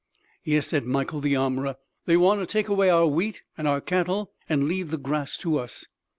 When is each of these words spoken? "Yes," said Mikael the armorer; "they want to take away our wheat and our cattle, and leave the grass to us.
"Yes," 0.43 0.65
said 0.65 0.87
Mikael 0.87 1.19
the 1.19 1.35
armorer; 1.35 1.75
"they 2.07 2.17
want 2.17 2.39
to 2.39 2.47
take 2.47 2.67
away 2.69 2.89
our 2.89 3.05
wheat 3.05 3.43
and 3.55 3.67
our 3.67 3.79
cattle, 3.81 4.33
and 4.49 4.67
leave 4.67 4.89
the 4.89 4.97
grass 4.97 5.37
to 5.37 5.59
us. 5.59 5.85